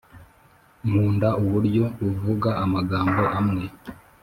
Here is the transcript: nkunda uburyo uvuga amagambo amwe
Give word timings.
nkunda 0.87 1.29
uburyo 1.43 1.83
uvuga 2.07 2.49
amagambo 2.63 3.21
amwe 3.39 3.63